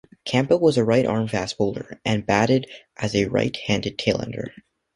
[0.25, 2.65] Campbell was a right arm fast bowler, and batted
[2.97, 4.49] as a right-handed tail ender.